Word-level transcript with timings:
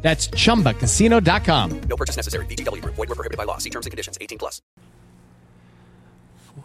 That's 0.00 0.28
chumbacasino.com. 0.28 1.80
No 1.88 1.96
purchase 1.96 2.16
necessary. 2.16 2.46
VGW 2.46 2.82
Group. 2.82 2.94
Void 2.94 3.08
were 3.08 3.14
prohibited 3.16 3.36
by 3.36 3.44
law. 3.44 3.58
See 3.58 3.70
terms 3.70 3.84
and 3.86 3.90
conditions. 3.90 4.16
18 4.20 4.38
plus. 4.38 4.62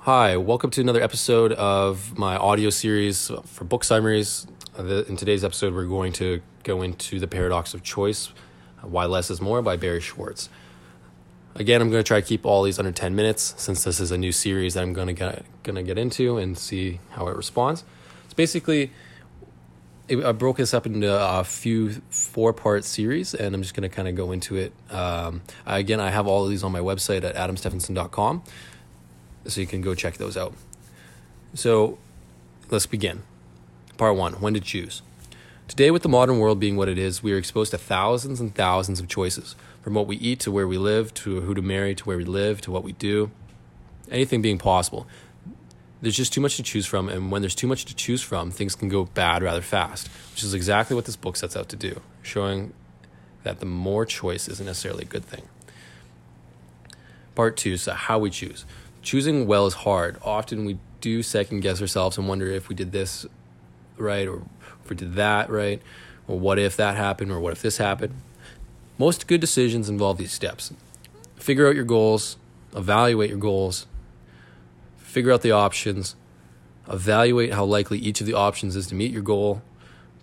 Hi, 0.02 0.38
welcome 0.38 0.70
to 0.72 0.82
another 0.82 1.02
episode 1.02 1.54
of 1.54 2.18
my 2.18 2.36
audio 2.36 2.70
series 2.70 3.32
for 3.46 3.64
book 3.64 3.84
summaries. 3.84 4.46
Uh, 4.78 4.84
the- 4.84 5.06
In 5.08 5.16
today's 5.18 5.44
episode, 5.44 5.74
we're 5.74 5.86
going 5.86 6.12
to 6.14 6.42
go 6.64 6.82
into 6.82 7.20
The 7.20 7.28
Paradox 7.28 7.74
of 7.74 7.84
Choice 7.84 8.30
Why 8.82 9.06
Less 9.06 9.30
is 9.32 9.40
More 9.42 9.62
by 9.62 9.78
Barry 9.78 10.02
Schwartz. 10.02 10.50
Again, 11.56 11.82
I'm 11.82 11.90
going 11.90 12.04
to 12.04 12.08
try 12.08 12.20
to 12.22 12.26
keep 12.28 12.46
all 12.46 12.64
these 12.64 12.80
under 12.80 12.92
10 12.92 13.16
minutes 13.16 13.54
since 13.58 13.84
this 13.84 14.00
is 14.00 14.12
a 14.12 14.18
new 14.18 14.32
series 14.32 14.74
that 14.74 14.82
I'm 14.84 14.94
going 14.94 15.08
to 15.08 15.14
get, 15.14 15.46
going 15.64 15.76
to 15.76 15.84
get 15.84 15.98
into 15.98 16.38
and 16.38 16.58
see 16.58 17.00
how 17.12 17.28
it 17.28 17.36
responds. 17.38 17.84
It's 18.26 18.34
basically 18.34 18.92
it, 20.14 20.26
I 20.26 20.32
broke 20.32 20.58
this 20.58 20.74
up 20.74 20.86
into 20.86 21.12
a 21.12 21.44
few 21.44 22.02
four 22.10 22.54
part 22.54 22.84
series, 22.84 23.34
and 23.34 23.54
I'm 23.54 23.62
just 23.62 23.74
going 23.74 23.88
to 23.90 23.94
kind 23.94 24.08
of 24.08 24.16
go 24.16 24.32
into 24.32 24.56
it. 24.56 24.74
Um, 24.90 25.42
I, 25.66 25.80
again, 25.80 26.00
I 26.00 26.10
have 26.10 26.28
all 26.28 26.44
of 26.44 26.50
these 26.50 26.64
on 26.64 26.72
my 26.72 26.80
website 26.80 27.24
at 27.24 27.36
adamstephenson.com, 27.36 28.44
so 29.46 29.62
you 29.62 29.68
can 29.68 29.82
go 29.82 29.96
check 29.96 30.18
those 30.18 30.38
out. 30.38 30.54
So 31.54 31.98
let's 32.70 32.86
begin. 32.86 33.24
Part 33.98 34.16
one 34.16 34.34
When 34.34 34.54
to 34.54 34.60
choose. 34.60 35.02
Today, 35.68 35.92
with 35.92 36.04
the 36.04 36.10
modern 36.10 36.40
world 36.40 36.60
being 36.60 36.76
what 36.76 36.90
it 36.90 36.98
is, 36.98 37.24
we 37.24 37.32
are 37.34 37.38
exposed 37.38 37.72
to 37.72 37.78
thousands 37.78 38.40
and 38.40 38.54
thousands 38.54 39.00
of 39.00 39.08
choices 39.08 39.56
from 39.82 39.94
what 39.94 40.08
we 40.08 40.18
eat 40.18 40.40
to 40.42 40.52
where 40.52 40.68
we 40.68 40.78
live, 40.78 41.14
to 41.16 41.42
who 41.42 41.54
to 41.54 41.62
marry, 41.62 41.96
to 41.96 42.04
where 42.04 42.18
we 42.18 42.26
live, 42.26 42.62
to 42.62 42.72
what 42.72 42.84
we 42.84 42.92
do, 42.94 43.32
anything 44.12 44.42
being 44.42 44.58
possible 44.58 45.08
there's 46.04 46.16
just 46.16 46.34
too 46.34 46.42
much 46.42 46.58
to 46.58 46.64
choose 46.64 46.86
from 46.86 47.10
and 47.10 47.32
when 47.32 47.42
there's 47.42 47.56
too 47.56 47.68
much 47.68 47.86
to 47.86 47.96
choose 47.96 48.22
from 48.22 48.52
things 48.52 48.76
can 48.76 48.90
go 48.90 49.06
bad 49.06 49.42
rather 49.42 49.62
fast 49.62 50.10
which 50.32 50.44
is 50.44 50.54
exactly 50.54 50.96
what 50.96 51.06
this 51.06 51.16
book 51.16 51.36
sets 51.36 51.56
out 51.56 51.70
to 51.70 51.76
do 51.76 52.00
showing 52.22 52.74
that 53.44 53.60
the 53.60 53.66
more 53.66 54.06
choice 54.06 54.48
isn't 54.48 54.66
necessarily 54.66 55.04
a 55.04 55.08
good 55.08 55.26
thing. 55.26 55.44
Part 57.36 57.58
two 57.58 57.78
so 57.78 57.94
how 57.94 58.20
we 58.20 58.30
choose. 58.30 58.66
Choosing 59.02 59.48
well 59.48 59.66
is 59.66 59.74
hard. 59.74 60.18
Often 60.24 60.66
we 60.66 60.80
do 61.02 61.22
second 61.22 61.60
guess 61.60 61.82
ourselves 61.82 62.18
and 62.18 62.28
wonder 62.28 62.48
if 62.48 62.70
we 62.70 62.76
did 62.76 62.92
this 62.92 63.26
right 63.98 64.28
or 64.28 64.44
if 64.84 64.90
we 64.90 64.96
did 64.96 65.16
that 65.16 65.50
right 65.50 65.82
or 66.28 66.40
what 66.40 66.58
if 66.58 66.78
that 66.78 66.96
happened 66.96 67.32
or 67.32 67.40
what 67.40 67.52
if 67.52 67.62
this 67.62 67.78
happened. 67.78 68.14
Most 68.98 69.28
good 69.28 69.42
decisions 69.42 69.90
involve 69.90 70.18
these 70.18 70.32
steps. 70.32 70.72
Figure 71.36 71.68
out 71.68 71.76
your 71.76 71.84
goals 71.84 72.38
evaluate 72.76 73.30
your 73.30 73.38
goals 73.38 73.86
figure 75.14 75.32
out 75.32 75.44
the 75.44 75.52
options, 75.52 76.16
evaluate 76.90 77.54
how 77.54 77.64
likely 77.64 78.00
each 78.00 78.20
of 78.20 78.26
the 78.26 78.34
options 78.34 78.76
is 78.76 78.88
to 78.88 78.96
meet 78.96 79.12
your 79.12 79.22
goal, 79.22 79.62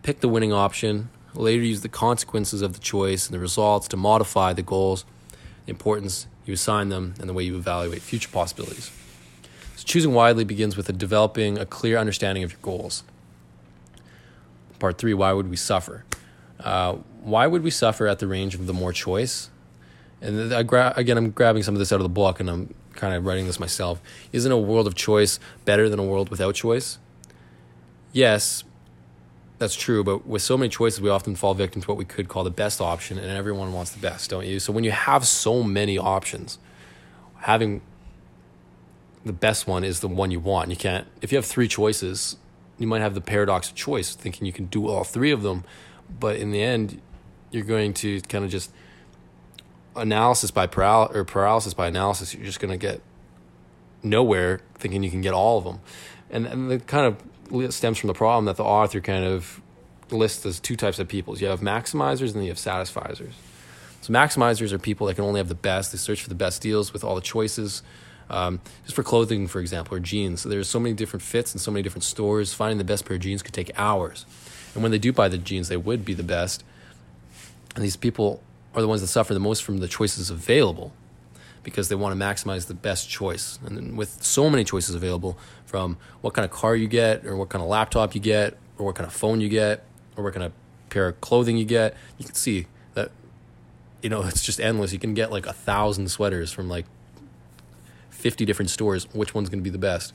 pick 0.03 0.19
the 0.19 0.29
winning 0.29 0.53
option, 0.53 1.09
later 1.33 1.63
use 1.63 1.83
the 1.83 1.89
consequences 1.89 2.61
of 2.61 2.73
the 2.73 2.81
choice 2.81 3.29
and 3.29 3.35
the 3.35 3.39
results 3.39 3.87
to 3.87 3.97
modify 3.97 4.53
the 4.53 4.63
goals, 4.63 5.05
the 5.65 5.71
importance 5.71 6.27
you 6.45 6.53
assign 6.53 6.89
them, 6.89 7.15
and 7.21 7.29
the 7.29 7.33
way 7.33 7.45
you 7.45 7.57
evaluate 7.57 8.03
future 8.03 8.29
possibilities. 8.33 8.91
So 9.77 9.85
choosing 9.85 10.13
widely 10.13 10.43
begins 10.43 10.77
with 10.77 10.89
a 10.89 10.93
developing 10.93 11.57
a 11.57 11.65
clear 11.65 11.97
understanding 11.97 12.43
of 12.43 12.51
your 12.51 12.61
goals. 12.61 13.05
Part 14.81 14.99
three, 14.99 15.15
why 15.15 15.33
would 15.33 15.49
we 15.49 15.57
suffer? 15.57 16.05
Uh, 16.59 16.95
why 17.23 17.47
would 17.47 17.63
we 17.63 17.71
suffer 17.71 18.09
at 18.09 18.19
the 18.19 18.27
range 18.27 18.57
of 18.57 18.67
the 18.67 18.75
more 18.75 18.93
choice? 18.93 19.51
And 20.21 20.67
gra- 20.67 20.95
again, 20.97 21.17
I'm 21.17 21.31
grabbing 21.31 21.63
some 21.63 21.77
of 21.77 21.79
this 21.79 21.93
out 21.93 21.97
of 21.97 22.03
the 22.03 22.09
book, 22.09 22.41
and 22.41 22.51
I'm 22.51 22.75
kind 23.01 23.15
of 23.15 23.25
writing 23.25 23.47
this 23.47 23.59
myself. 23.59 24.01
Isn't 24.33 24.53
a 24.53 24.59
world 24.59 24.87
of 24.87 24.95
choice 24.95 25.41
better 25.65 25.89
than 25.89 25.99
a 25.99 26.05
world 26.05 26.29
without 26.29 26.55
choice? 26.55 26.99
Yes, 28.13 28.63
that's 29.59 29.75
true. 29.75 30.05
But 30.05 30.27
with 30.27 30.43
so 30.43 30.57
many 30.59 30.69
choices, 30.69 31.01
we 31.01 31.09
often 31.09 31.35
fall 31.35 31.55
victim 31.55 31.81
to 31.81 31.89
what 31.89 31.97
we 31.97 32.05
could 32.05 32.29
call 32.29 32.45
the 32.45 32.51
best 32.51 32.81
option, 32.81 33.19
and 33.19 33.31
everyone 33.31 33.73
wants 33.73 33.93
the 33.93 34.01
best, 34.01 34.31
don't 34.31 34.47
you? 34.47 34.61
So 34.61 34.73
when 34.73 34.85
you 34.85 34.91
have 34.91 35.27
so 35.27 35.63
many 35.63 35.97
options, 35.97 36.59
having 37.39 37.81
the 39.25 39.33
best 39.33 39.67
one 39.67 39.83
is 39.83 40.01
the 40.01 40.09
one 40.09 40.31
you 40.31 40.41
want. 40.41 40.71
You 40.71 40.77
can't. 40.77 41.07
If 41.23 41.33
you 41.33 41.37
have 41.37 41.47
three 41.47 41.69
choices, 41.69 42.37
you 42.79 42.87
might 42.87 43.01
have 43.01 43.15
the 43.15 43.21
paradox 43.21 43.71
of 43.71 43.75
choice, 43.75 44.15
thinking 44.15 44.47
you 44.47 44.53
can 44.53 44.67
do 44.67 44.89
all 44.89 45.05
three 45.05 45.31
of 45.31 45.43
them, 45.43 45.65
but 46.19 46.37
in 46.37 46.51
the 46.51 46.63
end, 46.63 47.01
you're 47.51 47.65
going 47.65 47.95
to 47.95 48.21
kind 48.23 48.45
of 48.45 48.51
just 48.51 48.73
analysis 49.97 50.51
by 50.51 50.67
paral- 50.67 51.15
or 51.15 51.25
paralysis 51.25 51.75
by 51.75 51.89
analysis, 51.89 52.35
you're 52.35 52.45
just 52.45 52.61
going 52.61 52.71
to 52.71 52.77
get 52.77 53.01
nowhere 54.03 54.61
thinking 54.79 55.03
you 55.03 55.11
can 55.11 55.21
get 55.21 55.35
all 55.35 55.59
of 55.59 55.65
them. 55.65 55.81
And, 56.31 56.47
and 56.47 56.73
it 56.73 56.87
kind 56.87 57.07
of 57.07 57.73
stems 57.75 57.99
from 57.99 58.09
the 58.09 58.15
problem 58.15 58.45
that 58.47 58.57
the 58.57 58.65
author 58.65 59.01
kind 59.01 59.25
of 59.25 59.61
lists 60.11 60.47
as 60.47 60.61
two 60.61 60.77
types 60.77 60.99
of 60.99 61.09
people. 61.09 61.37
You 61.39 61.49
have 61.49 61.61
maximizers 61.61 62.29
and 62.29 62.37
then 62.37 62.43
you 62.45 62.51
have 62.51 62.59
satisficers. 62.59 63.33
So 64.01 64.13
maximizers 64.13 64.73
are 64.73 64.79
people 64.79 65.07
that 65.09 65.15
can 65.15 65.25
only 65.25 65.39
have 65.39 65.49
the 65.49 65.55
best. 65.55 65.93
They 65.93 65.99
search 65.99 66.23
for 66.23 66.29
the 66.29 66.35
best 66.35 66.63
deals 66.63 66.93
with 66.93 67.05
all 67.05 67.15
the 67.15 67.21
choices. 67.21 67.83
Um, 68.31 68.61
just 68.85 68.95
for 68.95 69.03
clothing, 69.03 69.49
for 69.49 69.61
example, 69.61 69.97
or 69.97 70.01
jeans. 70.01 70.43
So 70.43 70.49
there's 70.49 70.69
so 70.69 70.79
many 70.79 70.95
different 70.95 71.23
fits 71.23 71.53
and 71.53 71.61
so 71.61 71.73
many 71.73 71.83
different 71.83 72.05
stores. 72.05 72.55
Finding 72.55 72.79
the 72.79 72.85
best 72.85 73.05
pair 73.05 73.17
of 73.17 73.23
jeans 73.23 73.43
could 73.43 73.53
take 73.53 73.73
hours. 73.77 74.25
And 74.73 74.85
when 74.85 74.93
they 74.93 74.99
do 74.99 75.13
buy 75.13 75.29
the 75.29 75.37
jeans, 75.37 75.69
they 75.69 75.77
would 75.77 76.05
be 76.05 76.15
the 76.15 76.23
best. 76.23 76.63
And 77.75 77.85
these 77.85 77.97
people 77.97 78.41
are 78.75 78.81
the 78.81 78.89
ones 78.89 79.01
that 79.01 79.09
suffer 79.09 79.35
the 79.35 79.41
most 79.41 79.63
from 79.63 79.79
the 79.79 79.89
choices 79.89 80.31
available 80.31 80.93
because 81.63 81.89
they 81.89 81.95
want 81.95 82.19
to 82.19 82.25
maximize 82.25 82.67
the 82.67 82.75
best 82.75 83.09
choice. 83.09 83.59
And 83.65 83.97
with 83.97 84.23
so 84.23 84.49
many 84.49 84.65
choices 84.65 84.95
available 84.95 85.39
from 85.67 85.99
what 86.21 86.35
kind 86.35 86.45
of 86.45 86.51
car 86.51 86.75
you 86.75 86.89
get, 86.89 87.27
or 87.27 87.37
what 87.37 87.49
kind 87.49 87.63
of 87.63 87.69
laptop 87.69 88.15
you 88.15 88.21
get, 88.21 88.57
or 88.79 88.87
what 88.87 88.95
kind 88.95 89.07
of 89.07 89.13
phone 89.13 89.41
you 89.41 89.49
get, 89.49 89.85
or 90.17 90.25
what 90.25 90.33
kind 90.33 90.45
of 90.45 90.53
pair 90.89 91.09
of 91.09 91.21
clothing 91.21 91.57
you 91.57 91.65
get, 91.65 91.95
you 92.19 92.25
can 92.25 92.35
see 92.35 92.67
that, 92.95 93.11
you 94.03 94.09
know, 94.09 94.23
it's 94.27 94.43
just 94.43 94.61
endless. 94.61 94.93
You 94.93 94.99
can 94.99 95.15
get 95.15 95.31
like 95.31 95.47
a 95.47 95.53
thousand 95.53 96.09
sweaters 96.11 96.53
from 96.53 96.69
like 96.69 96.87
50 98.11 98.45
different 98.45 98.71
stores. 98.71 99.13
Which 99.13 99.35
one's 99.35 99.49
going 99.49 99.61
to 99.61 99.65
be 99.65 99.71
the 99.71 99.79
best? 99.79 100.15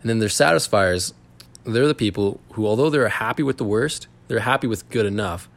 And 0.00 0.10
then 0.10 0.18
there's 0.18 0.34
satisfiers. 0.34 1.12
They're 1.64 1.88
the 1.88 1.94
people 1.94 2.40
who, 2.52 2.66
although 2.66 2.90
they're 2.90 3.08
happy 3.08 3.42
with 3.42 3.56
the 3.56 3.64
worst, 3.64 4.06
they're 4.28 4.40
happy 4.40 4.68
with 4.68 4.88
good 4.90 5.06
enough 5.06 5.48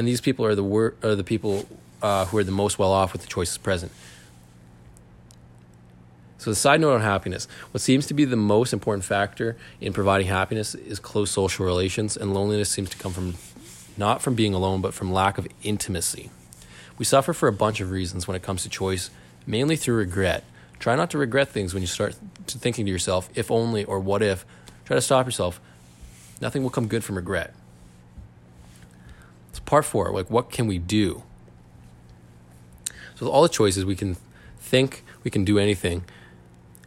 and 0.00 0.08
these 0.08 0.22
people 0.22 0.46
are 0.46 0.54
the 0.54 0.64
wor- 0.64 0.94
are 1.02 1.14
the 1.14 1.22
people 1.22 1.66
uh, 2.00 2.24
who 2.24 2.38
are 2.38 2.44
the 2.44 2.50
most 2.50 2.78
well 2.78 2.90
off 2.90 3.12
with 3.12 3.20
the 3.20 3.28
choices 3.28 3.58
present. 3.58 3.92
So 6.38 6.48
the 6.48 6.56
side 6.56 6.80
note 6.80 6.94
on 6.94 7.02
happiness, 7.02 7.46
what 7.70 7.82
seems 7.82 8.06
to 8.06 8.14
be 8.14 8.24
the 8.24 8.34
most 8.34 8.72
important 8.72 9.04
factor 9.04 9.58
in 9.78 9.92
providing 9.92 10.26
happiness 10.26 10.74
is 10.74 10.98
close 10.98 11.30
social 11.30 11.66
relations, 11.66 12.16
and 12.16 12.32
loneliness 12.32 12.70
seems 12.70 12.88
to 12.88 12.96
come 12.96 13.12
from 13.12 13.34
not 13.98 14.22
from 14.22 14.34
being 14.34 14.54
alone, 14.54 14.80
but 14.80 14.94
from 14.94 15.12
lack 15.12 15.36
of 15.36 15.46
intimacy. 15.62 16.30
We 16.96 17.04
suffer 17.04 17.34
for 17.34 17.46
a 17.46 17.52
bunch 17.52 17.82
of 17.82 17.90
reasons 17.90 18.26
when 18.26 18.34
it 18.34 18.42
comes 18.42 18.62
to 18.62 18.70
choice, 18.70 19.10
mainly 19.46 19.76
through 19.76 19.96
regret. 19.96 20.44
Try 20.78 20.96
not 20.96 21.10
to 21.10 21.18
regret 21.18 21.50
things 21.50 21.74
when 21.74 21.82
you 21.82 21.86
start 21.86 22.16
thinking 22.46 22.86
to 22.86 22.90
yourself, 22.90 23.28
if 23.34 23.50
only 23.50 23.84
or 23.84 24.00
what 24.00 24.22
if. 24.22 24.46
Try 24.86 24.94
to 24.94 25.02
stop 25.02 25.26
yourself. 25.26 25.60
Nothing 26.40 26.62
will 26.62 26.70
come 26.70 26.86
good 26.86 27.04
from 27.04 27.16
regret. 27.16 27.52
Part 29.70 29.84
four. 29.84 30.10
Like, 30.10 30.28
what 30.28 30.50
can 30.50 30.66
we 30.66 30.78
do? 30.78 31.22
So, 33.14 33.26
with 33.26 33.28
all 33.28 33.42
the 33.42 33.48
choices, 33.48 33.84
we 33.84 33.94
can 33.94 34.16
think, 34.58 35.04
we 35.22 35.30
can 35.30 35.44
do 35.44 35.60
anything, 35.60 36.02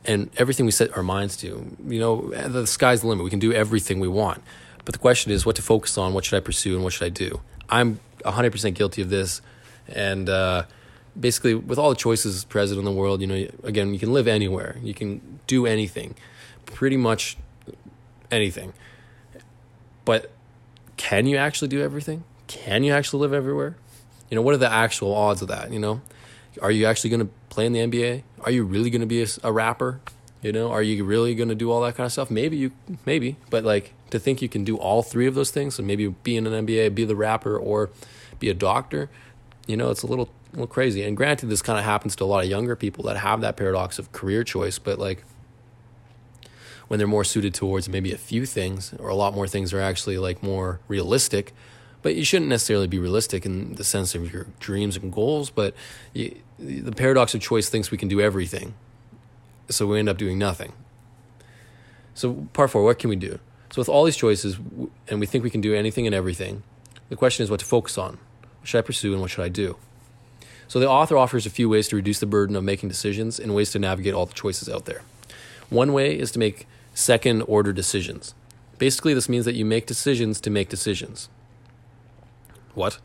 and 0.03 0.30
everything 0.35 0.65
we 0.65 0.74
set 0.74 0.94
our 0.97 1.01
minds 1.01 1.38
to. 1.38 1.77
You 1.88 2.00
know, 2.01 2.31
the 2.31 2.68
sky's 2.68 3.00
the 3.00 3.07
limit. 3.07 3.24
We 3.24 3.30
can 3.30 3.39
do 3.39 3.53
everything 3.53 4.01
we 4.01 4.09
want. 4.09 4.44
But 4.83 4.91
the 4.91 5.00
question 5.00 5.31
is, 5.31 5.45
what 5.45 5.56
to 5.56 5.62
focus 5.62 5.97
on? 5.97 6.13
What 6.13 6.25
should 6.25 6.35
I 6.35 6.41
pursue, 6.41 6.75
and 6.75 6.83
what 6.83 6.91
should 6.91 7.06
I 7.06 7.09
do? 7.09 7.39
I'm 7.69 8.01
100% 8.25 8.74
guilty 8.74 9.01
of 9.01 9.09
this, 9.09 9.41
and 9.88 10.27
uh, 10.27 10.63
basically, 11.18 11.56
with 11.56 11.79
all 11.79 11.89
the 11.89 11.95
choices 11.95 12.44
present 12.44 12.79
in 12.79 12.83
the 12.83 12.91
world, 12.91 13.21
you 13.21 13.27
know, 13.27 13.47
again, 13.63 13.94
you 13.94 14.00
can 14.01 14.12
live 14.12 14.27
anywhere, 14.27 14.75
you 14.83 14.94
can 14.94 15.39
do 15.47 15.65
anything, 15.65 16.15
pretty 16.65 16.97
much 16.97 17.38
anything. 18.29 18.74
But 20.03 20.31
can 20.97 21.27
you 21.27 21.38
actually 21.38 21.69
do 21.69 21.81
everything? 21.81 22.25
Can 22.48 22.84
you 22.84 22.94
actually 22.94 23.22
live 23.22 23.34
everywhere? 23.34 23.75
You 24.30 24.36
know, 24.36 24.42
what 24.42 24.54
are 24.54 24.57
the 24.57 24.72
actual 24.72 25.13
odds 25.13 25.42
of 25.42 25.48
that? 25.50 25.72
You 25.72 25.80
know, 25.80 26.01
are 26.62 26.72
you 26.72 26.86
actually 26.86 27.10
going 27.12 27.22
to 27.22 27.30
play 27.50 27.66
in 27.66 27.74
the 27.74 27.80
NBA? 27.80 28.24
Are 28.42 28.51
you 28.51 28.63
really 28.63 28.90
going 28.90 29.01
to 29.01 29.07
be 29.07 29.24
a, 29.24 29.28
a, 29.44 29.51
rapper? 29.51 30.01
You 30.42 30.51
know, 30.51 30.72
are 30.72 30.81
you 30.81 31.04
really 31.04 31.36
going 31.36 31.50
to 31.50 31.56
do 31.56 31.72
all 31.72 31.81
that 31.81 31.95
kind 31.95 32.06
of 32.06 32.12
stuff? 32.12 32.30
Maybe 32.30 32.57
you, 32.57 32.72
maybe, 33.06 33.38
but 33.50 33.63
like 33.63 33.94
to 34.10 34.19
think 34.19 34.42
you 34.42 34.50
can 34.50 34.63
do 34.63 34.78
all 34.78 35.01
three 35.04 35.28
of 35.28 35.36
those 35.36 35.51
things, 35.51 35.75
so 35.75 35.84
maybe 35.84 36.07
be 36.07 36.36
in 36.36 36.45
an 36.48 36.66
NBA, 36.66 36.95
be 36.95 37.06
the 37.06 37.16
rapper, 37.16 37.57
or 37.57 37.90
be 38.40 38.50
a 38.50 38.54
doctor, 38.54 39.10
you 39.68 39.78
know, 39.78 39.89
it's 39.89 40.04
a 40.04 40.07
little 40.07 40.30
a 40.51 40.56
little 40.57 40.68
crazy. 40.68 41.04
And 41.04 41.18
granted, 41.18 41.48
this 41.48 41.62
kind 41.62 41.80
of 41.80 41.86
happens 41.86 42.16
to 42.18 42.24
a 42.24 42.25
lot 42.25 42.44
of 42.44 42.50
younger 42.50 42.75
people 42.75 43.06
that 43.06 43.18
have 43.18 43.42
that 43.42 43.57
paradox 43.57 43.98
of 43.98 44.12
career 44.12 44.44
choice, 44.44 44.78
but 44.78 45.00
like 45.00 45.24
when 46.88 47.00
they're 47.00 47.07
more 47.07 47.24
suited 47.24 47.54
towards 47.54 47.89
maybe 47.89 48.12
a 48.12 48.18
few 48.18 48.46
things 48.46 48.94
or 49.00 49.10
a 49.10 49.16
lot 49.16 49.34
more 49.34 49.48
things 49.48 49.74
are 49.74 49.81
actually 49.81 50.18
like 50.18 50.44
more 50.44 50.80
realistic. 50.88 51.54
But 52.03 52.15
you 52.15 52.23
shouldn't 52.23 52.50
necessarily 52.50 52.88
be 52.88 53.00
realistic 53.00 53.45
in 53.45 53.73
the 53.75 53.83
sense 53.83 54.13
of 54.13 54.31
your 54.31 54.45
dreams 54.59 54.97
and 54.97 55.11
goals. 55.11 55.50
But 55.50 55.73
you, 56.13 56.35
the 56.59 56.91
paradox 56.91 57.33
of 57.33 57.41
choice 57.41 57.69
thinks 57.69 57.89
we 57.89 57.97
can 57.97 58.09
do 58.09 58.21
everything, 58.21 58.75
so 59.69 59.88
we 59.88 59.97
end 59.97 60.09
up 60.09 60.17
doing 60.17 60.38
nothing. 60.38 60.73
So 62.13 62.47
part 62.53 62.69
four, 62.69 62.83
what 62.83 63.00
can 63.00 63.09
we 63.09 63.15
do? 63.15 63.39
So 63.71 63.81
with 63.81 63.89
all 63.89 64.03
these 64.03 64.17
choices, 64.17 64.57
and 65.07 65.19
we 65.19 65.25
think 65.25 65.44
we 65.44 65.50
can 65.50 65.61
do 65.61 65.73
anything 65.73 66.05
and 66.05 66.13
everything, 66.13 66.61
the 67.09 67.15
question 67.15 67.44
is 67.44 67.50
what 67.50 67.61
to 67.61 67.65
focus 67.65 67.97
on. 67.97 68.19
What 68.59 68.67
should 68.67 68.77
I 68.77 68.81
pursue 68.81 69.13
and 69.13 69.21
what 69.21 69.31
should 69.31 69.44
I 69.44 69.50
do? 69.50 69.77
So 70.67 70.79
the 70.79 70.89
author 70.89 71.17
offers 71.17 71.45
a 71.45 71.50
few 71.50 71.69
ways 71.69 71.88
to 71.88 71.95
reduce 71.95 72.19
the 72.19 72.25
burden 72.25 72.55
of 72.55 72.63
making 72.63 72.89
decisions 72.89 73.39
and 73.39 73.55
ways 73.55 73.71
to 73.71 73.79
navigate 73.79 74.13
all 74.13 74.25
the 74.25 74.33
choices 74.33 74.69
out 74.69 74.85
there. 74.85 75.01
One 75.69 75.94
way 75.94 76.17
is 76.17 76.31
to 76.33 76.39
make 76.39 76.67
second 76.94 77.41
order 77.44 77.73
decisions. 77.73 78.35
Basically, 78.77 79.13
this 79.13 79.29
means 79.29 79.45
that 79.45 79.55
you 79.55 79.65
make 79.65 79.85
decisions 79.85 80.41
to 80.41 80.50
make 80.50 80.69
decisions. 80.69 81.29
What? 82.74 83.00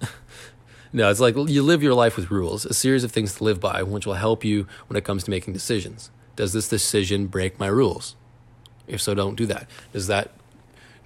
no, 0.92 1.10
it's 1.10 1.20
like 1.20 1.36
you 1.36 1.62
live 1.62 1.82
your 1.82 1.94
life 1.94 2.16
with 2.16 2.30
rules, 2.30 2.64
a 2.64 2.74
series 2.74 3.04
of 3.04 3.12
things 3.12 3.34
to 3.36 3.44
live 3.44 3.60
by, 3.60 3.82
which 3.82 4.06
will 4.06 4.14
help 4.14 4.44
you 4.44 4.66
when 4.86 4.96
it 4.96 5.04
comes 5.04 5.24
to 5.24 5.30
making 5.30 5.52
decisions. 5.52 6.10
Does 6.36 6.52
this 6.52 6.68
decision 6.68 7.26
break 7.26 7.58
my 7.58 7.66
rules? 7.66 8.16
If 8.86 9.00
so, 9.00 9.14
don't 9.14 9.36
do 9.36 9.46
that. 9.46 9.68
Does 9.92 10.06
that 10.06 10.32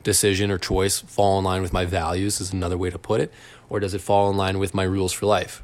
decision 0.02 0.50
or 0.50 0.58
choice 0.58 1.00
fall 1.00 1.38
in 1.38 1.44
line 1.44 1.62
with 1.62 1.72
my 1.72 1.84
values, 1.84 2.40
is 2.40 2.52
another 2.52 2.78
way 2.78 2.90
to 2.90 2.98
put 2.98 3.20
it? 3.20 3.32
Or 3.68 3.80
does 3.80 3.92
it 3.92 4.00
fall 4.00 4.30
in 4.30 4.36
line 4.36 4.58
with 4.58 4.72
my 4.72 4.84
rules 4.84 5.12
for 5.12 5.26
life? 5.26 5.62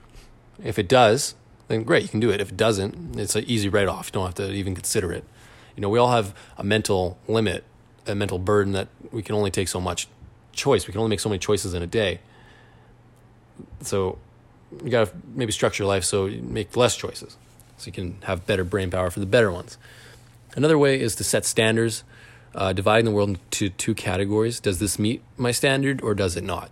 If 0.62 0.78
it 0.78 0.88
does, 0.88 1.34
then 1.68 1.84
great, 1.84 2.02
you 2.02 2.08
can 2.08 2.20
do 2.20 2.30
it. 2.30 2.40
If 2.40 2.50
it 2.50 2.56
doesn't, 2.56 3.18
it's 3.18 3.36
an 3.36 3.44
easy 3.46 3.68
write 3.68 3.88
off. 3.88 4.08
You 4.08 4.12
don't 4.12 4.26
have 4.26 4.34
to 4.34 4.50
even 4.52 4.74
consider 4.74 5.12
it. 5.12 5.24
You 5.76 5.80
know, 5.80 5.88
we 5.88 5.98
all 5.98 6.10
have 6.10 6.34
a 6.58 6.64
mental 6.64 7.18
limit, 7.28 7.64
a 8.06 8.14
mental 8.14 8.38
burden 8.38 8.72
that 8.72 8.88
we 9.10 9.22
can 9.22 9.34
only 9.34 9.50
take 9.50 9.68
so 9.68 9.80
much 9.80 10.08
choice. 10.52 10.86
We 10.86 10.92
can 10.92 11.00
only 11.00 11.10
make 11.10 11.20
so 11.20 11.28
many 11.28 11.38
choices 11.38 11.74
in 11.74 11.82
a 11.82 11.86
day. 11.86 12.20
So 13.80 14.18
you 14.82 14.90
got 14.90 15.08
to 15.08 15.14
maybe 15.34 15.52
structure 15.52 15.82
your 15.82 15.88
life 15.88 16.04
so 16.04 16.26
you 16.26 16.42
make 16.42 16.76
less 16.76 16.96
choices 16.96 17.36
so 17.76 17.86
you 17.86 17.92
can 17.92 18.16
have 18.22 18.46
better 18.46 18.64
brain 18.64 18.90
power 18.90 19.10
for 19.10 19.20
the 19.20 19.26
better 19.26 19.50
ones. 19.50 19.76
Another 20.54 20.78
way 20.78 21.00
is 21.00 21.14
to 21.16 21.24
set 21.24 21.44
standards, 21.44 22.04
uh, 22.54 22.72
dividing 22.72 23.04
the 23.04 23.10
world 23.10 23.30
into 23.30 23.70
two 23.70 23.94
categories. 23.94 24.60
Does 24.60 24.78
this 24.78 24.98
meet 24.98 25.22
my 25.36 25.50
standard 25.50 26.00
or 26.02 26.14
does 26.14 26.36
it 26.36 26.44
not? 26.44 26.70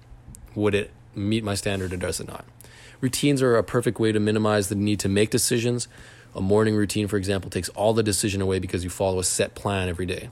Would 0.55 0.75
it 0.75 0.91
meet 1.15 1.43
my 1.43 1.55
standard 1.55 1.93
or 1.93 1.97
does 1.97 2.21
it 2.21 2.29
not? 2.29 2.45
Routines 3.01 3.41
are 3.43 3.57
a 3.57 3.65
perfect 3.65 3.99
way 3.99 4.13
to 4.13 4.21
minimize 4.21 4.69
the 4.69 4.75
need 4.75 5.01
to 5.01 5.09
make 5.09 5.31
decisions. 5.31 5.89
A 6.35 6.41
morning 6.41 6.75
routine, 6.77 7.09
for 7.09 7.17
example, 7.17 7.51
takes 7.51 7.71
all 7.71 7.95
the 7.95 8.03
decision 8.03 8.41
away 8.41 8.59
because 8.59 8.85
you 8.85 8.91
follow 8.91 9.19
a 9.19 9.25
set 9.25 9.55
plan 9.55 9.89
every 9.89 10.07
day. 10.07 10.29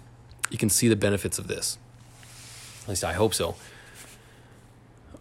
You 0.50 0.58
can 0.58 0.68
see 0.68 0.88
the 0.88 0.96
benefits 0.96 1.38
of 1.38 1.48
this. 1.48 1.78
At 2.88 2.92
least 2.92 3.04
I 3.04 3.12
hope 3.12 3.34
so. 3.34 3.54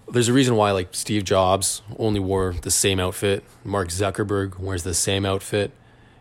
There's 0.10 0.30
a 0.30 0.34
reason 0.34 0.56
why, 0.56 0.72
like 0.72 0.88
Steve 0.92 1.26
Jobs 1.26 1.82
only 2.00 2.22
wore 2.22 2.54
the 2.54 2.72
same 2.72 2.98
outfit. 2.98 3.44
Mark 3.66 3.90
Zuckerberg 3.90 4.58
wears 4.58 4.84
the 4.84 4.94
same 4.94 5.26
outfit, 5.26 5.72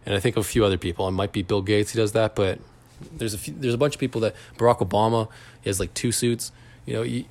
and 0.05 0.13
I 0.13 0.19
think 0.19 0.37
of 0.37 0.41
a 0.41 0.49
few 0.49 0.65
other 0.65 0.77
people. 0.77 1.07
It 1.07 1.13
might 1.13 1.31
be 1.31 1.43
Bill 1.43 1.63
Gates 1.63 1.93
who 1.93 2.01
does 2.01 2.11
that, 2.13 2.35
but 2.35 2.59
there's 3.13 3.33
a 3.33 3.39
few, 3.39 3.55
there's 3.57 3.75
a 3.75 3.79
bunch 3.79 3.95
of 3.95 4.01
people 4.01 4.21
that 4.23 4.35
Barack 4.59 4.79
Obama 4.79 5.29
he 5.63 5.71
has 5.71 5.79
like 5.79 5.95
two 5.95 6.11
suits. 6.11 6.51
You 6.85 6.95
know, 6.95 7.03
you, 7.03 7.27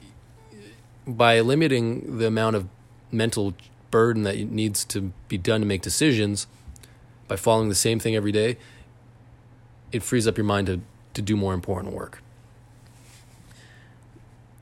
by 1.06 1.42
limiting 1.42 2.18
the 2.18 2.28
amount 2.28 2.56
of 2.56 2.70
mental 3.12 3.54
burden 3.92 4.24
that 4.24 4.38
needs 4.38 4.86
to 4.86 5.12
be 5.28 5.38
done 5.38 5.60
to 5.60 5.68
make 5.68 5.82
decisions, 5.82 6.48
by 7.28 7.36
following 7.36 7.68
the 7.68 7.76
same 7.76 8.00
thing 8.00 8.16
every 8.16 8.32
day, 8.32 8.56
it 9.92 10.04
frees 10.04 10.26
up 10.26 10.38
your 10.38 10.46
mind 10.46 10.68
to, 10.68 10.80
to 11.16 11.22
do 11.22 11.36
more 11.36 11.54
important 11.54 11.94
work. 11.94 12.22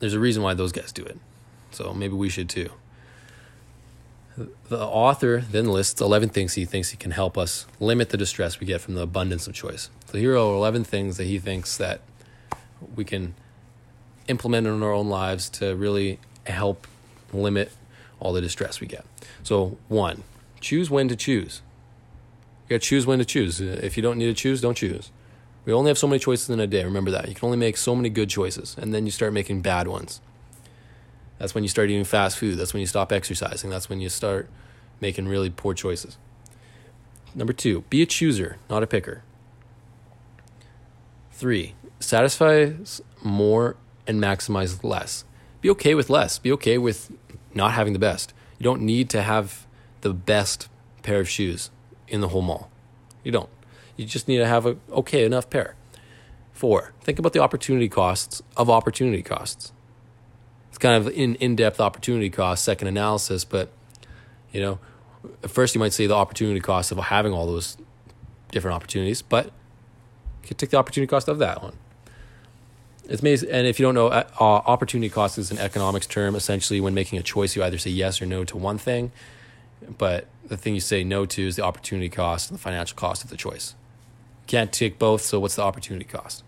There's 0.04 0.12
a 0.12 0.20
reason 0.20 0.42
why 0.42 0.52
those 0.52 0.70
guys 0.70 0.92
do 0.92 1.02
it. 1.02 1.16
So 1.70 1.94
maybe 1.94 2.12
we 2.12 2.28
should 2.28 2.50
too. 2.50 2.68
The 4.36 4.78
author 4.78 5.40
then 5.50 5.64
lists 5.64 5.98
11 5.98 6.28
things 6.28 6.52
he 6.52 6.66
thinks 6.66 6.90
he 6.90 6.98
can 6.98 7.12
help 7.12 7.38
us 7.38 7.64
limit 7.80 8.10
the 8.10 8.18
distress 8.18 8.60
we 8.60 8.66
get 8.66 8.82
from 8.82 8.96
the 8.96 9.00
abundance 9.00 9.46
of 9.46 9.54
choice. 9.54 9.88
So 10.12 10.18
here 10.18 10.32
are 10.32 10.36
11 10.36 10.84
things 10.84 11.16
that 11.16 11.24
he 11.24 11.38
thinks 11.38 11.78
that 11.78 12.02
we 12.94 13.02
can 13.02 13.34
implement 14.28 14.66
in 14.66 14.82
our 14.82 14.92
own 14.92 15.08
lives 15.08 15.48
to 15.48 15.74
really 15.74 16.18
help 16.46 16.86
limit 17.32 17.72
all 18.20 18.34
the 18.34 18.42
distress 18.42 18.82
we 18.82 18.86
get. 18.86 19.06
So, 19.42 19.78
one, 19.88 20.22
choose 20.60 20.90
when 20.90 21.08
to 21.08 21.16
choose. 21.16 21.62
You 22.68 22.76
got 22.76 22.82
to 22.82 22.86
choose 22.86 23.06
when 23.06 23.20
to 23.20 23.24
choose. 23.24 23.58
If 23.58 23.96
you 23.96 24.02
don't 24.02 24.18
need 24.18 24.26
to 24.26 24.34
choose, 24.34 24.60
don't 24.60 24.76
choose. 24.76 25.10
We 25.64 25.72
only 25.72 25.88
have 25.88 25.98
so 25.98 26.06
many 26.06 26.18
choices 26.18 26.50
in 26.50 26.60
a 26.60 26.66
day. 26.66 26.84
Remember 26.84 27.10
that. 27.10 27.28
You 27.28 27.34
can 27.34 27.46
only 27.46 27.58
make 27.58 27.76
so 27.76 27.96
many 27.96 28.10
good 28.10 28.28
choices, 28.28 28.76
and 28.78 28.92
then 28.92 29.06
you 29.06 29.12
start 29.12 29.32
making 29.32 29.62
bad 29.62 29.88
ones. 29.88 30.20
That's 31.38 31.54
when 31.54 31.64
you 31.64 31.68
start 31.68 31.90
eating 31.90 32.04
fast 32.04 32.38
food. 32.38 32.58
That's 32.58 32.72
when 32.72 32.80
you 32.80 32.86
stop 32.86 33.12
exercising. 33.12 33.70
That's 33.70 33.88
when 33.88 34.00
you 34.00 34.08
start 34.08 34.48
making 35.00 35.26
really 35.26 35.50
poor 35.50 35.74
choices. 35.74 36.16
Number 37.34 37.52
two, 37.52 37.82
be 37.90 38.02
a 38.02 38.06
chooser, 38.06 38.58
not 38.70 38.82
a 38.82 38.86
picker. 38.86 39.22
Three, 41.32 41.74
satisfy 41.98 42.72
more 43.22 43.76
and 44.06 44.22
maximize 44.22 44.84
less. 44.84 45.24
Be 45.60 45.70
okay 45.70 45.94
with 45.94 46.08
less. 46.10 46.38
Be 46.38 46.52
okay 46.52 46.78
with 46.78 47.10
not 47.54 47.72
having 47.72 47.92
the 47.92 47.98
best. 47.98 48.32
You 48.58 48.64
don't 48.64 48.82
need 48.82 49.10
to 49.10 49.22
have 49.22 49.66
the 50.02 50.12
best 50.12 50.68
pair 51.02 51.20
of 51.20 51.28
shoes 51.28 51.70
in 52.06 52.20
the 52.20 52.28
whole 52.28 52.42
mall. 52.42 52.70
You 53.24 53.32
don't. 53.32 53.48
You 53.96 54.06
just 54.06 54.28
need 54.28 54.38
to 54.38 54.46
have 54.46 54.66
a 54.66 54.76
okay 54.90 55.24
enough 55.24 55.50
pair. 55.50 55.76
Four, 56.52 56.92
think 57.00 57.18
about 57.18 57.32
the 57.32 57.40
opportunity 57.40 57.88
costs 57.88 58.42
of 58.56 58.70
opportunity 58.70 59.22
costs. 59.22 59.72
It's 60.68 60.78
kind 60.78 60.96
of 60.96 61.12
in 61.12 61.36
in-depth 61.36 61.80
opportunity 61.80 62.30
cost, 62.30 62.64
second 62.64 62.88
analysis, 62.88 63.44
but 63.44 63.70
you 64.52 64.60
know, 64.60 64.78
at 65.42 65.50
first 65.50 65.74
you 65.74 65.78
might 65.78 65.92
say 65.92 66.06
the 66.06 66.14
opportunity 66.14 66.60
cost 66.60 66.92
of 66.92 66.98
having 66.98 67.32
all 67.32 67.46
those 67.46 67.76
different 68.50 68.74
opportunities, 68.74 69.22
but 69.22 69.46
you 69.46 70.48
could 70.48 70.58
take 70.58 70.70
the 70.70 70.76
opportunity 70.76 71.08
cost 71.08 71.28
of 71.28 71.38
that 71.38 71.62
one. 71.62 71.74
It's 73.08 73.20
amazing, 73.20 73.50
and 73.50 73.66
if 73.66 73.78
you 73.78 73.84
don't 73.84 73.94
know, 73.94 74.06
uh, 74.08 74.24
opportunity 74.40 75.10
cost 75.10 75.38
is 75.38 75.50
an 75.50 75.58
economics 75.58 76.06
term. 76.06 76.34
Essentially, 76.34 76.80
when 76.80 76.94
making 76.94 77.18
a 77.18 77.22
choice, 77.22 77.54
you 77.54 77.62
either 77.62 77.78
say 77.78 77.90
yes 77.90 78.22
or 78.22 78.26
no 78.26 78.44
to 78.44 78.56
one 78.56 78.78
thing, 78.78 79.12
but 79.98 80.26
the 80.46 80.56
thing 80.56 80.74
you 80.74 80.80
say 80.80 81.04
no 81.04 81.26
to 81.26 81.46
is 81.46 81.56
the 81.56 81.64
opportunity 81.64 82.08
cost 82.08 82.50
and 82.50 82.58
the 82.58 82.62
financial 82.62 82.96
cost 82.96 83.22
of 83.22 83.30
the 83.30 83.36
choice. 83.36 83.74
Can't 84.46 84.72
take 84.72 84.98
both, 84.98 85.22
so 85.22 85.40
what's 85.40 85.56
the 85.56 85.62
opportunity 85.62 86.04
cost? 86.04 86.42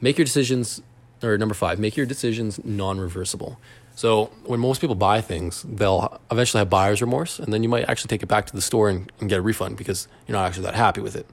Make 0.00 0.18
your 0.18 0.24
decisions, 0.24 0.82
or 1.22 1.36
number 1.38 1.54
five, 1.54 1.78
make 1.78 1.96
your 1.96 2.06
decisions 2.06 2.62
non 2.64 3.00
reversible. 3.00 3.58
So 3.94 4.26
when 4.44 4.60
most 4.60 4.80
people 4.80 4.94
buy 4.94 5.20
things, 5.20 5.64
they'll 5.68 6.20
eventually 6.30 6.60
have 6.60 6.70
buyer's 6.70 7.00
remorse, 7.00 7.40
and 7.40 7.52
then 7.52 7.64
you 7.64 7.68
might 7.68 7.88
actually 7.88 8.08
take 8.08 8.22
it 8.22 8.26
back 8.26 8.46
to 8.46 8.54
the 8.54 8.62
store 8.62 8.88
and, 8.88 9.10
and 9.18 9.28
get 9.28 9.38
a 9.38 9.42
refund 9.42 9.76
because 9.76 10.06
you're 10.26 10.36
not 10.36 10.46
actually 10.46 10.66
that 10.66 10.74
happy 10.74 11.00
with 11.00 11.16
it. 11.16 11.26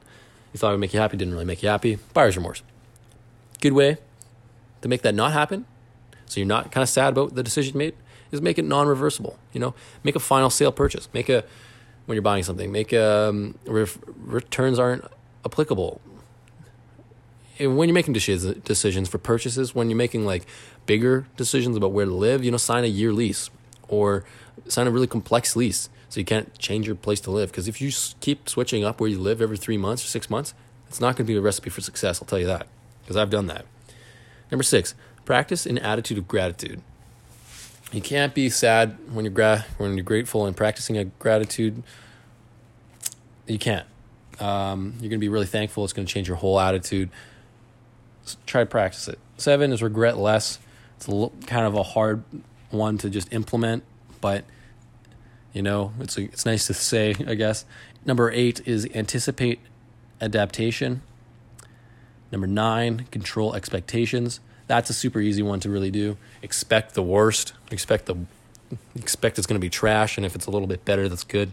You 0.52 0.58
thought 0.58 0.70
it 0.70 0.72
would 0.72 0.80
make 0.80 0.94
you 0.94 1.00
happy, 1.00 1.16
didn't 1.18 1.34
really 1.34 1.46
make 1.46 1.62
you 1.62 1.70
happy. 1.70 2.00
Buyer's 2.14 2.36
remorse. 2.36 2.64
Good 3.62 3.74
way 3.74 3.98
to 4.82 4.88
make 4.88 5.04
that 5.04 5.14
not 5.14 5.34
happen, 5.34 5.66
so 6.25 6.40
you're 6.40 6.48
not 6.48 6.72
kind 6.72 6.82
of 6.82 6.90
sad 6.90 7.10
about 7.10 7.36
the 7.36 7.44
decision 7.44 7.78
made, 7.78 7.94
is 8.32 8.42
make 8.42 8.58
it 8.58 8.66
non-reversible. 8.66 9.38
You 9.54 9.60
know, 9.60 9.75
make 10.04 10.16
a 10.16 10.20
final 10.20 10.50
sale 10.50 10.72
purchase. 10.72 11.08
Make 11.14 11.30
a 11.30 11.44
when 12.06 12.16
you're 12.16 12.22
buying 12.22 12.44
something, 12.44 12.72
make 12.72 12.94
um, 12.94 13.58
returns 13.66 14.80
aren't 14.80 15.06
applicable. 15.46 16.02
And 17.58 17.78
when 17.78 17.88
you're 17.88 17.94
making 17.94 18.14
decisions 18.14 19.10
for 19.10 19.18
purchases, 19.18 19.74
when 19.74 19.90
you're 19.90 19.98
making 19.98 20.26
like 20.26 20.46
bigger 20.86 21.26
decisions 21.38 21.78
about 21.78 21.92
where 21.94 22.06
to 22.06 22.14
live, 22.14 22.44
you 22.44 22.52
know, 22.52 22.58
sign 22.58 22.84
a 22.84 22.88
year 22.88 23.14
lease 23.14 23.50
or 23.88 24.26
sign 24.68 24.88
a 24.88 24.92
really 24.92 25.08
complex 25.08 25.56
lease 25.56 25.90
so 26.10 26.20
you 26.20 26.26
can't 26.26 26.58
change 26.58 26.86
your 26.86 26.96
place 26.96 27.22
to 27.22 27.32
live. 27.32 27.52
Because 27.52 27.68
if 27.68 27.82
you 27.82 27.92
keep 28.20 28.50
switching 28.50 28.84
up 28.84 29.00
where 29.00 29.10
you 29.10 29.20
live 29.20 29.42
every 29.42 29.58
three 29.58 29.78
months 29.78 30.04
or 30.04 30.08
six 30.08 30.30
months, 30.30 30.54
it's 30.88 31.00
not 31.00 31.16
going 31.16 31.26
to 31.26 31.34
be 31.34 31.38
a 31.38 31.42
recipe 31.42 31.70
for 31.70 31.82
success. 31.82 32.22
I'll 32.22 32.28
tell 32.28 32.40
you 32.40 32.48
that 32.48 32.68
because 33.02 33.16
I've 33.16 33.30
done 33.30 33.48
that. 33.48 33.66
Number 34.52 34.64
six, 34.64 34.94
practice 35.24 35.66
an 35.66 35.78
attitude 35.78 36.18
of 36.18 36.28
gratitude. 36.28 36.82
You 37.92 38.01
can't 38.01 38.34
be 38.34 38.50
sad 38.50 38.98
when 39.12 39.25
you're 39.25 39.34
gra- 39.34 39.65
when 39.77 39.96
you're 39.96 40.04
grateful 40.04 40.46
and 40.46 40.56
practicing 40.56 40.98
a 40.98 41.06
gratitude. 41.06 41.84
You 43.48 43.60
can't. 43.60 43.86
Um, 44.39 44.94
you're 45.00 45.10
going 45.10 45.12
to 45.12 45.18
be 45.20 45.30
really 45.30 45.46
thankful. 45.46 45.84
It's 45.84 45.94
going 45.94 46.06
to 46.06 46.13
change 46.13 46.27
your 46.27 46.38
whole 46.38 46.60
attitude. 46.60 47.10
So 48.24 48.38
try 48.46 48.62
to 48.62 48.65
practice 48.65 49.08
it. 49.08 49.20
Seven 49.38 49.72
is 49.72 49.82
regret 49.82 50.18
less. 50.18 50.60
It's 50.98 51.06
kind 51.46 51.65
of 51.65 51.75
a 51.75 51.84
hard 51.84 52.24
one 52.70 52.98
to 52.98 53.10
just 53.10 53.32
implement, 53.34 53.84
but 54.22 54.46
you 55.54 55.62
know 55.62 55.94
it's 56.00 56.18
a, 56.18 56.24
it's 56.24 56.46
nice 56.46 56.68
to 56.68 56.74
say, 56.74 57.15
I 57.27 57.36
guess. 57.36 57.65
Number 58.06 58.32
eight 58.32 58.68
is 58.68 58.88
anticipate 58.94 59.60
adaptation. 60.22 61.01
Number 62.32 62.48
nine, 62.48 63.06
control 63.12 63.56
expectations. 63.56 64.39
That's 64.67 64.89
a 64.89 64.93
super 64.93 65.19
easy 65.19 65.43
one 65.43 65.60
to 65.62 65.69
really 65.69 65.91
do. 65.91 66.17
Expect 66.41 66.93
the 66.93 67.03
worst. 67.03 67.53
Expect 67.72 68.05
the 68.07 68.15
expect 68.95 69.38
it's 69.38 69.48
going 69.48 69.60
to 69.60 69.65
be 69.65 69.69
trash, 69.69 70.17
and 70.17 70.25
if 70.25 70.36
it's 70.36 70.48
a 70.48 70.51
little 70.51 70.67
bit 70.67 70.86
better, 70.86 71.07
that's 71.07 71.24
good. 71.24 71.51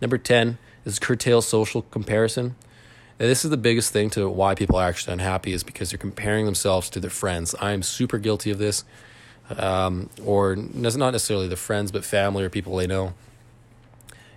Number 0.00 0.18
10 0.18 0.58
is 0.84 0.98
curtail 0.98 1.42
social 1.42 1.82
comparison. 1.82 2.54
And 3.18 3.30
this 3.30 3.44
is 3.44 3.50
the 3.50 3.56
biggest 3.56 3.92
thing 3.92 4.10
to 4.10 4.28
why 4.28 4.54
people 4.54 4.76
are 4.76 4.86
actually 4.86 5.14
unhappy 5.14 5.52
is 5.52 5.62
because 5.62 5.90
they're 5.90 5.98
comparing 5.98 6.44
themselves 6.44 6.90
to 6.90 7.00
their 7.00 7.10
friends. 7.10 7.54
I 7.60 7.72
am 7.72 7.82
super 7.82 8.18
guilty 8.18 8.50
of 8.50 8.58
this, 8.58 8.84
um, 9.56 10.10
or 10.22 10.54
not 10.54 11.12
necessarily 11.12 11.48
the 11.48 11.56
friends, 11.56 11.90
but 11.90 12.04
family 12.04 12.44
or 12.44 12.50
people 12.50 12.76
they 12.76 12.86
know. 12.86 13.14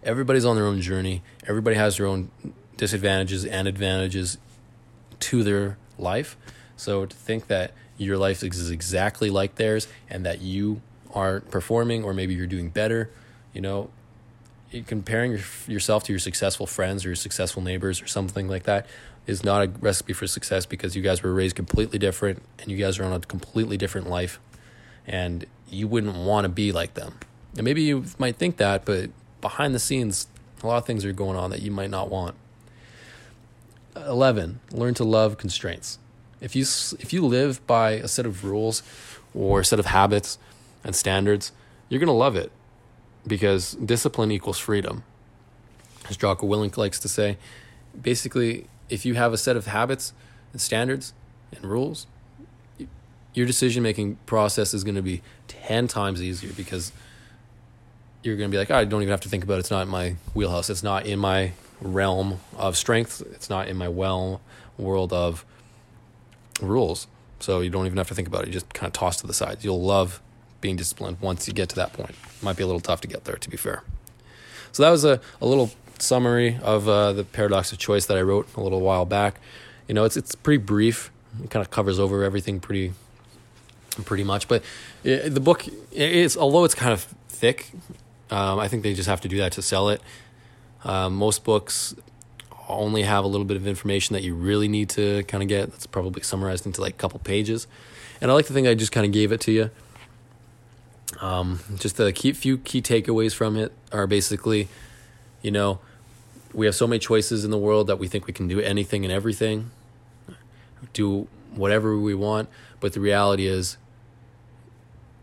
Everybody's 0.02 0.46
on 0.46 0.56
their 0.56 0.66
own 0.66 0.80
journey. 0.80 1.24
Everybody 1.46 1.76
has 1.76 1.98
their 1.98 2.06
own 2.06 2.32
disadvantages 2.78 3.44
and 3.44 3.68
advantages 3.68 4.38
to 5.20 5.44
their 5.44 5.78
life. 5.98 6.38
So 6.78 7.06
to 7.06 7.16
think 7.16 7.48
that 7.48 7.74
your 8.00 8.18
life 8.18 8.44
is 8.44 8.72
exactly 8.72 9.30
like 9.30 9.56
theirs 9.56 9.88
and 10.10 10.26
that 10.26 10.42
you 10.42 10.82
aren't 11.14 11.52
performing 11.52 12.04
or 12.04 12.14
maybe 12.14 12.34
you're 12.34 12.48
doing 12.48 12.70
better, 12.70 13.10
you 13.54 13.62
know, 13.62 13.90
comparing 14.88 15.32
your, 15.32 15.42
yourself 15.68 16.04
to 16.04 16.14
your 16.14 16.20
successful 16.20 16.66
friends 16.66 17.06
or 17.06 17.10
your 17.10 17.16
successful 17.16 17.62
neighbors 17.62 18.02
or 18.02 18.08
something 18.08 18.48
like 18.48 18.64
that 18.64 18.86
is 19.28 19.44
not 19.44 19.64
a 19.64 19.70
recipe 19.80 20.14
for 20.14 20.28
success 20.28 20.66
because 20.66 20.96
you 20.96 21.02
guys 21.02 21.22
were 21.22 21.34
raised 21.34 21.56
completely 21.56 22.00
different 22.00 22.42
and 22.60 22.72
you 22.72 22.78
guys 22.78 23.00
are 23.00 23.04
on 23.04 23.14
a 23.14 23.20
completely 23.20 23.78
different 23.78 24.08
life 24.08 24.40
and 25.06 25.46
you 25.70 25.88
wouldn't 25.88 26.16
want 26.16 26.46
to 26.46 26.50
be 26.50 26.72
like 26.72 26.94
them. 26.94 27.20
And 27.56 27.64
maybe 27.64 27.82
you 27.82 28.06
might 28.18 28.38
think 28.38 28.58
that, 28.58 28.86
but 28.86 29.10
behind 29.42 29.76
the 29.76 29.80
scenes, 29.80 30.28
a 30.64 30.68
lot 30.68 30.78
of 30.78 30.86
things 30.86 31.04
are 31.04 31.12
going 31.12 31.38
on 31.38 31.50
that 31.52 31.62
you 31.62 31.72
might 31.72 31.90
not 31.90 32.10
want. 32.10 32.36
11. 33.96 34.60
Learn 34.72 34.94
to 34.94 35.04
love 35.04 35.38
constraints. 35.38 36.00
If 36.42 36.56
you 36.56 36.64
if 37.00 37.14
you 37.14 37.26
live 37.26 37.66
by 37.68 37.92
a 37.92 38.08
set 38.08 38.26
of 38.26 38.44
rules 38.46 38.82
or 39.34 39.62
a 39.62 39.66
set 39.66 39.80
of 39.80 39.88
habits 39.88 40.38
and 40.84 40.96
standards, 40.96 41.52
you're 41.90 42.00
going 42.00 42.08
to 42.08 42.14
love 42.14 42.36
it 42.36 42.52
because 43.28 43.74
discipline 43.74 44.32
equals 44.32 44.58
freedom. 44.58 45.04
As 46.10 46.18
Jocko 46.18 46.48
Willink 46.48 46.78
likes 46.78 47.00
to 47.00 47.08
say, 47.08 47.38
basically, 48.00 48.68
if 48.90 49.06
you 49.06 49.16
have 49.16 49.34
a 49.34 49.38
set 49.38 49.56
of 49.56 49.68
habits 49.68 50.14
and 50.52 50.62
standards 50.62 51.14
and 51.52 51.66
rules, 51.66 52.08
your 53.34 53.46
decision 53.46 53.84
making 53.84 54.16
process 54.26 54.74
is 54.74 54.84
going 54.84 54.96
to 54.96 55.02
be 55.02 55.22
10 55.48 55.88
times 55.88 56.22
easier 56.22 56.52
because 56.54 56.92
you're 58.24 58.36
going 58.36 58.50
to 58.50 58.52
be 58.52 58.58
like, 58.58 58.72
oh, 58.72 58.76
I 58.76 58.86
don't 58.86 59.02
even 59.02 59.12
have 59.12 59.22
to 59.22 59.30
think 59.30 59.44
about 59.44 59.56
it. 59.56 59.60
It's 59.60 59.72
not 59.72 59.84
in 59.84 59.90
my 59.90 60.16
wheelhouse. 60.34 60.70
It's 60.70 60.84
not 60.84 61.06
in 61.06 61.20
my 61.20 61.52
realm 61.80 62.40
of 62.58 62.76
strength. 62.76 63.22
It's 63.34 63.50
not 63.50 63.68
in 63.68 63.78
my 63.78 63.88
well 63.88 64.42
world 64.78 65.14
of 65.14 65.46
rules. 66.62 67.08
So 67.40 67.62
you 67.62 67.70
don't 67.70 67.86
even 67.86 67.98
have 67.98 68.10
to 68.10 68.16
think 68.16 68.28
about 68.28 68.44
it. 68.44 68.48
You 68.48 68.54
just 68.54 68.74
kind 68.74 68.88
of 68.88 68.94
toss 68.94 69.18
to 69.22 69.28
the 69.28 69.34
sides. 69.34 69.64
You'll 69.64 69.82
love 69.82 70.22
being 70.62 70.76
disciplined 70.76 71.18
once 71.22 71.48
you 71.48 71.54
get 71.54 71.70
to 71.70 71.76
that 71.78 71.94
point. 71.94 72.16
Might 72.42 72.58
be 72.58 72.64
a 72.64 72.66
little 72.66 72.82
tough 72.82 73.02
to 73.02 73.08
get 73.08 73.24
there, 73.24 73.38
to 73.38 73.50
be 73.50 73.58
fair. 73.58 73.84
So 74.72 74.84
that 74.84 74.90
was 74.90 75.06
a, 75.06 75.22
a 75.42 75.46
little 75.46 75.72
summary 76.00 76.58
of 76.62 76.88
uh, 76.88 77.14
the 77.14 77.24
paradox 77.24 77.72
of 77.72 77.78
choice 77.78 78.06
that 78.08 78.18
I 78.18 78.22
wrote 78.22 78.48
a 78.56 78.62
little 78.62 78.82
while 78.82 79.06
back. 79.06 79.40
You 79.88 79.94
know, 79.94 80.04
it's 80.04 80.18
it's 80.18 80.36
pretty 80.36 80.62
brief. 80.64 81.12
It 81.44 81.50
kind 81.50 81.66
of 81.66 81.72
covers 81.72 82.00
over 82.00 82.24
everything 82.24 82.60
pretty 82.60 82.94
pretty 84.06 84.24
much. 84.24 84.48
But 84.48 84.64
it, 85.04 85.30
the 85.34 85.40
book 85.40 85.66
is 85.92 86.38
although 86.38 86.64
it's 86.64 86.76
kind 86.76 86.94
of 86.94 87.04
thick, 87.28 87.72
um, 88.30 88.60
I 88.60 88.68
think 88.68 88.84
they 88.84 88.94
just 88.94 89.10
have 89.10 89.22
to 89.22 89.28
do 89.28 89.38
that 89.38 89.54
to 89.54 89.62
sell 89.62 89.90
it. 89.90 90.02
Um, 90.84 91.16
most 91.16 91.44
books 91.44 91.96
only 92.70 93.04
have 93.04 93.24
a 93.24 93.28
little 93.28 93.46
bit 93.46 93.58
of 93.58 93.68
information 93.68 94.14
that 94.14 94.24
you 94.24 94.36
really 94.36 94.68
need 94.68 94.90
to 94.92 95.24
kind 95.24 95.44
of 95.44 95.50
get. 95.50 95.72
That's 95.72 95.88
probably 95.88 96.22
summarized 96.22 96.66
into 96.66 96.82
like 96.82 96.94
a 96.94 96.98
couple 96.98 97.20
pages. 97.20 97.68
And 98.22 98.30
I 98.30 98.34
like 98.34 98.46
to 98.48 98.54
think 98.54 98.68
I 98.68 98.74
just 98.76 98.92
kind 98.92 99.06
of 99.06 99.12
gave 99.12 99.32
it 99.32 99.42
to 99.42 99.52
you. 99.52 99.72
Um, 101.20 101.60
just 101.78 101.98
the 101.98 102.14
key, 102.14 102.34
few 102.34 102.58
key 102.58 102.82
takeaways 102.82 103.34
from 103.34 103.58
it 103.58 103.74
are 103.92 104.08
basically, 104.08 104.68
you 105.42 105.52
know, 105.52 105.80
we 106.54 106.66
have 106.66 106.76
so 106.76 106.88
many 106.88 107.00
choices 107.00 107.46
in 107.46 107.52
the 107.52 107.58
world 107.58 107.88
that 107.88 107.98
we 107.98 108.08
think 108.08 108.28
we 108.28 108.34
can 108.34 108.48
do 108.48 108.60
anything 108.60 109.06
and 109.06 109.12
everything, 109.12 109.72
do 110.94 111.28
whatever 111.56 111.98
we 111.98 112.14
want. 112.14 112.50
But 112.80 112.94
the 112.94 113.00
reality 113.00 113.48
is, 113.48 113.78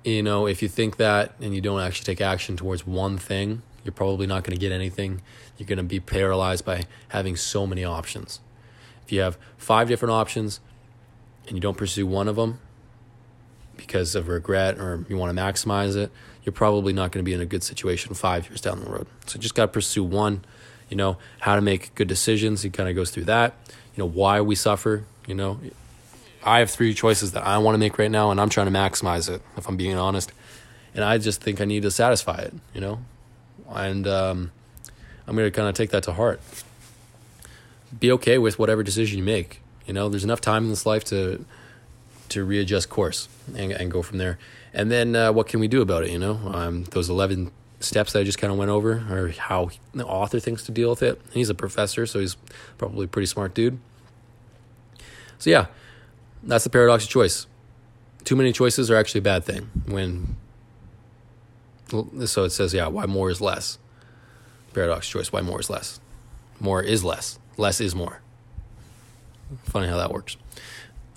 you 0.05 0.23
know, 0.23 0.47
if 0.47 0.63
you 0.63 0.69
think 0.69 0.97
that 0.99 1.35
and 1.41 1.55
you 1.55 1.61
don't 1.61 1.81
actually 1.81 2.05
take 2.05 2.21
action 2.21 2.57
towards 2.57 2.87
one 2.87 3.19
thing, 3.19 3.63
you're 3.87 3.93
probably 3.93 4.27
not 4.27 4.45
going 4.45 4.57
to 4.57 4.61
get 4.61 4.73
anything. 4.73 5.23
You're 5.57 5.67
going 5.67 5.79
to 5.79 5.85
be 5.85 6.01
paralyzed 6.01 6.65
by 6.65 6.85
having 7.09 7.37
so 7.37 7.67
many 7.67 7.85
options. 7.85 8.41
If 9.05 9.13
you 9.13 9.21
have 9.21 9.39
five 9.57 9.89
different 9.89 10.13
options 10.13 10.61
and 11.47 11.57
you 11.57 11.61
don't 11.61 11.77
pursue 11.77 12.07
one 12.07 12.29
of 12.29 12.37
them, 12.37 12.61
because 13.77 14.15
of 14.15 14.29
regret 14.29 14.79
or 14.79 15.05
you 15.09 15.17
want 15.17 15.37
to 15.37 15.43
maximize 15.43 15.97
it, 15.97 16.11
you're 16.43 16.53
probably 16.53 16.93
not 16.93 17.13
going 17.13 17.25
to 17.25 17.29
be 17.29 17.35
in 17.35 17.41
a 17.41 17.47
good 17.47 17.63
situation 17.63 18.15
five 18.15 18.49
years 18.49 18.61
down 18.61 18.81
the 18.81 18.91
road. 18.91 19.07
So 19.27 19.39
just 19.39 19.55
got 19.55 19.67
to 19.67 19.73
pursue 19.73 20.05
one, 20.05 20.45
you 20.89 20.97
know, 20.97 21.19
how 21.41 21.57
to 21.57 21.61
make 21.61 21.95
good 21.95 22.09
decisions. 22.09 22.63
He 22.63 22.71
kind 22.71 22.89
of 22.89 22.95
goes 22.95 23.11
through 23.11 23.25
that, 23.25 23.55
you 23.95 24.03
know, 24.03 24.07
why 24.07 24.41
we 24.41 24.55
suffer, 24.55 25.05
you 25.27 25.35
know. 25.35 25.61
I 26.45 26.61
have 26.61 26.71
three 26.71 26.95
choices 26.95 27.33
that 27.33 27.45
I 27.45 27.59
want 27.59 27.75
to 27.75 27.79
make 27.79 27.99
right 27.99 28.11
now, 28.11 28.31
and 28.31 28.41
I'm 28.41 28.49
trying 28.49 28.67
to 28.67 28.73
maximize 28.73 29.29
it, 29.29 29.43
if 29.57 29.69
I'm 29.69 29.77
being 29.77 29.97
honest. 29.97 30.33
And 30.95 31.05
I 31.05 31.19
just 31.19 31.43
think 31.43 31.61
I 31.61 31.65
need 31.65 31.83
to 31.83 31.91
satisfy 31.91 32.39
it, 32.39 32.55
you 32.73 32.81
know. 32.81 33.01
And 33.69 34.07
um, 34.07 34.53
I'm 35.27 35.37
going 35.37 35.51
to 35.51 35.55
kind 35.55 35.69
of 35.69 35.75
take 35.75 35.91
that 35.91 36.05
to 36.05 36.13
heart. 36.13 36.41
Be 37.99 38.11
okay 38.13 38.39
with 38.39 38.59
whatever 38.59 38.83
decision 38.83 39.19
you 39.19 39.25
make. 39.25 39.61
You 39.87 39.95
know, 39.95 40.09
there's 40.09 40.25
enough 40.25 40.41
time 40.41 40.65
in 40.65 40.71
this 40.71 40.87
life 40.87 41.05
to 41.05 41.45
to 42.29 42.45
readjust 42.45 42.89
course 42.89 43.29
and, 43.55 43.71
and 43.71 43.91
go 43.91 44.03
from 44.03 44.19
there. 44.19 44.37
And 44.75 44.91
then 44.91 45.15
uh, 45.15 45.33
what 45.33 45.47
can 45.47 45.61
we 45.61 45.69
do 45.69 45.81
about 45.81 46.03
it? 46.03 46.11
You 46.11 46.19
know, 46.19 46.41
um, 46.53 46.85
those 46.85 47.09
11 47.09 47.53
steps 47.81 48.13
that 48.13 48.21
I 48.21 48.25
just 48.25 48.39
kind 48.39 48.53
of 48.53 48.59
went 48.59 48.71
over 48.71 49.05
or 49.11 49.29
how 49.29 49.71
the 49.95 50.05
author 50.05 50.41
thinks 50.41 50.65
to 50.65 50.73
deal 50.73 50.91
with 50.91 51.03
it. 51.03 51.21
He's 51.31 51.51
a 51.51 51.55
professor, 51.55 52.07
so 52.07 52.19
he's 52.21 52.37
probably 52.79 53.05
a 53.05 53.09
pretty 53.09 53.27
smart 53.27 53.55
dude. 53.55 53.79
So, 55.39 55.51
yeah, 55.51 55.67
that's 56.43 56.65
the 56.65 56.71
paradox 56.71 57.05
of 57.05 57.11
choice. 57.11 57.47
Too 58.25 58.37
many 58.37 58.53
choices 58.53 58.91
are 58.91 58.97
actually 58.97 59.21
a 59.21 59.23
bad 59.23 59.45
thing. 59.45 59.71
When 59.87 60.37
so 61.89 62.45
it 62.45 62.51
says, 62.51 62.75
yeah, 62.75 62.87
why 62.89 63.07
more 63.07 63.31
is 63.31 63.41
less. 63.41 63.79
Paradox 64.75 65.09
choice, 65.09 65.33
why 65.33 65.41
more 65.41 65.61
is 65.61 65.71
less. 65.71 66.01
More 66.61 66.83
is 66.83 67.05
less. 67.05 67.39
Less 67.57 67.81
is 67.81 67.95
more. 67.95 68.21
Funny 69.65 69.87
how 69.87 69.97
that 69.97 70.13
works. 70.13 70.37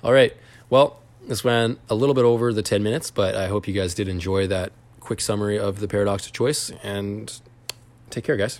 All 0.03 0.13
right. 0.13 0.35
Well, 0.69 1.01
this 1.27 1.43
went 1.43 1.79
a 1.89 1.95
little 1.95 2.15
bit 2.15 2.23
over 2.23 2.53
the 2.53 2.61
10 2.61 2.83
minutes, 2.83 3.11
but 3.11 3.35
I 3.35 3.47
hope 3.47 3.67
you 3.67 3.73
guys 3.73 3.93
did 3.93 4.07
enjoy 4.07 4.47
that 4.47 4.71
quick 4.99 5.21
summary 5.21 5.57
of 5.57 5.79
the 5.79 5.87
paradox 5.87 6.25
of 6.25 6.33
choice. 6.33 6.71
And 6.83 7.39
take 8.09 8.23
care, 8.23 8.37
guys. 8.37 8.59